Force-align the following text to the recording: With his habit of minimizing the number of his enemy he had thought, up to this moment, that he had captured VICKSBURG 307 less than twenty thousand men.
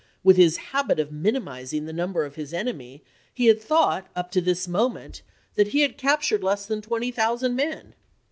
With 0.23 0.35
his 0.35 0.57
habit 0.57 0.99
of 0.99 1.11
minimizing 1.11 1.85
the 1.85 1.93
number 1.93 2.25
of 2.25 2.33
his 2.33 2.55
enemy 2.55 3.03
he 3.35 3.45
had 3.45 3.61
thought, 3.61 4.09
up 4.15 4.31
to 4.31 4.41
this 4.41 4.67
moment, 4.67 5.21
that 5.53 5.67
he 5.67 5.81
had 5.81 5.95
captured 5.95 6.41
VICKSBURG 6.41 6.41
307 6.41 6.45
less 6.47 6.65
than 6.65 6.81
twenty 6.81 7.11
thousand 7.11 7.55
men. 7.55 7.93